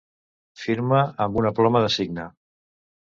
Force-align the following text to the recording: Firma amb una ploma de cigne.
Firma 0.61 1.03
amb 1.27 1.37
una 1.43 1.53
ploma 1.59 1.83
de 1.85 1.93
cigne. 1.97 2.27